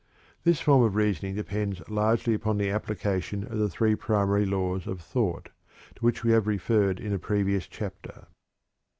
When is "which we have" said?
6.03-6.47